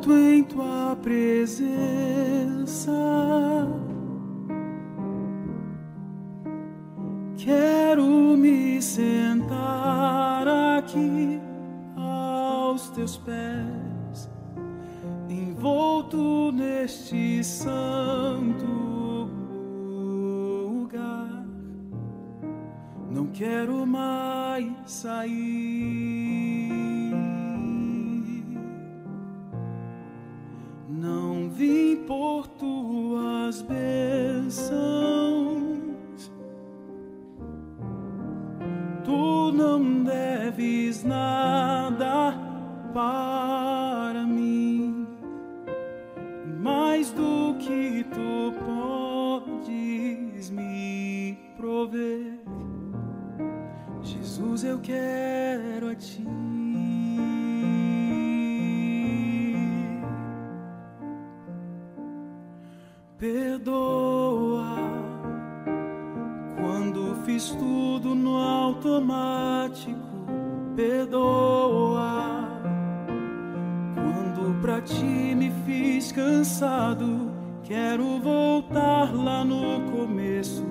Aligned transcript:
envolto 0.00 0.12
em 0.16 0.42
tua 0.44 0.96
presença. 1.02 1.70
Quero 7.36 8.36
me 8.36 8.80
sentar 8.80 10.46
aqui 10.78 11.40
aos 11.96 12.88
teus 12.90 13.18
pés, 13.18 14.30
envolto 15.28 16.50
neste 16.52 17.44
santo 17.44 18.66
lugar. 20.66 21.44
Não 23.10 23.26
quero 23.26 23.86
mais 23.86 24.72
sair. 24.86 26.39
Tuas 33.50 33.62
bênçãos. 33.62 34.70
Tu 39.04 39.52
não 39.52 40.04
deves 40.04 41.02
nada 41.02 42.34
para 42.92 44.24
mim, 44.24 45.06
mais 46.62 47.10
do 47.10 47.56
que 47.58 48.04
tu 48.04 48.52
podes 48.64 50.50
me 50.50 51.36
prover. 51.56 52.38
Jesus, 54.02 54.62
eu 54.64 54.78
quero 54.78 55.88
a 55.88 55.94
ti. 55.96 56.49
Perdoa 63.20 64.76
quando 66.58 67.16
fiz 67.26 67.50
tudo 67.50 68.14
no 68.14 68.38
automático. 68.38 70.00
Perdoa 70.74 72.48
quando 73.94 74.58
pra 74.62 74.80
ti 74.80 75.34
me 75.36 75.52
fiz 75.66 76.10
cansado. 76.12 77.30
Quero 77.62 78.18
voltar 78.20 79.14
lá 79.14 79.44
no 79.44 79.82
começo. 79.90 80.64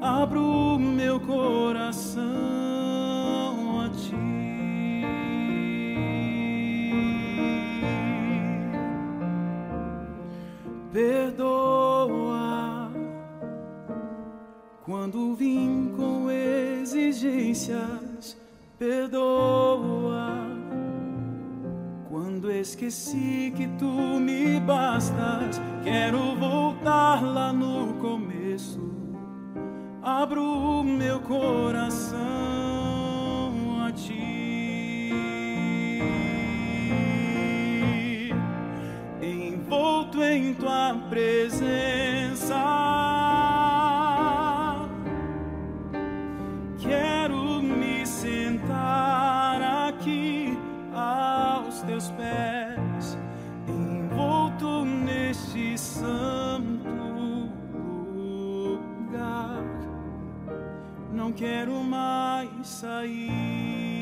Abro 0.00 0.80
meu 0.80 1.20
coração 1.20 2.24
a 3.82 3.88
ti. 3.90 4.49
Perdoa 10.92 12.90
quando 14.84 15.36
vim 15.36 15.92
com 15.96 16.28
exigências. 16.28 18.36
Perdoa 18.76 20.34
quando 22.08 22.50
esqueci 22.50 23.52
que 23.56 23.68
tu 23.78 24.18
me 24.18 24.58
bastas. 24.58 25.60
Quero 25.84 26.34
voltar 26.34 27.22
lá 27.22 27.52
no 27.52 27.94
começo. 28.00 28.90
Abro 30.02 30.82
meu 30.82 31.20
coração 31.20 32.79
presença. 40.94 42.54
Quero 46.78 47.62
me 47.62 48.06
sentar 48.06 49.88
aqui 49.88 50.58
aos 50.94 51.82
teus 51.82 52.10
pés, 52.10 53.18
envolto 53.68 54.84
neste 54.84 55.78
santo 55.78 56.88
lugar. 58.14 59.62
Não 61.12 61.32
quero 61.32 61.82
mais 61.82 62.66
sair. 62.66 63.99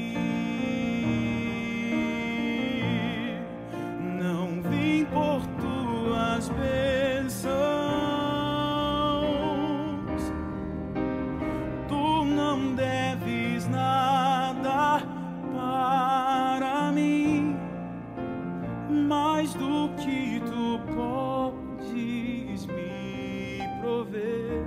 Mais 18.88 19.52
do 19.54 19.90
que 19.96 20.40
tu 20.40 20.80
podes 20.94 22.66
me 22.66 23.62
prover. 23.80 24.64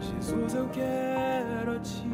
Jesus, 0.00 0.54
eu 0.54 0.68
quero 0.70 1.72
a 1.72 1.78
ti. 1.80 2.08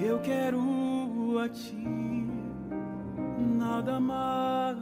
Eu 0.00 0.20
quero 0.20 1.38
a 1.38 1.48
ti, 1.48 1.76
nada 3.58 3.98
mais, 3.98 4.78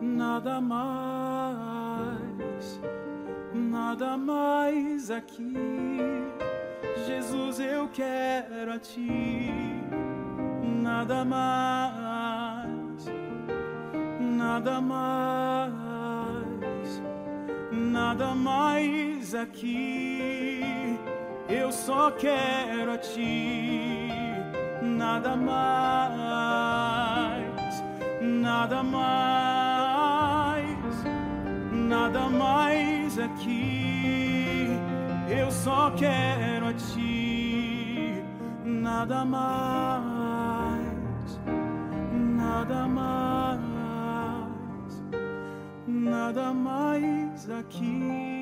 nada 0.00 0.60
mais, 0.60 1.62
nada 3.54 4.16
mais 4.16 5.10
aqui. 5.10 5.54
Jesus, 7.06 7.58
eu 7.58 7.88
quero 7.88 8.72
a 8.72 8.78
ti, 8.78 9.50
nada 10.62 11.24
mais, 11.24 13.06
nada 14.20 14.80
mais, 14.80 15.72
nada 17.72 18.34
mais 18.36 19.34
aqui. 19.34 20.96
Eu 21.48 21.72
só 21.72 22.12
quero 22.12 22.92
a 22.92 22.98
ti, 22.98 24.08
nada 24.80 25.34
mais, 25.34 26.62
nada 28.20 28.82
mais, 28.84 29.84
nada 31.72 32.30
mais 32.30 33.18
aqui. 33.18 34.21
Só 35.62 35.92
quero 35.92 36.66
a 36.66 36.72
ti, 36.72 38.20
nada 38.64 39.24
mais, 39.24 40.10
nada 42.36 42.88
mais, 42.88 44.02
nada 45.86 46.52
mais 46.52 47.48
aqui. 47.48 48.41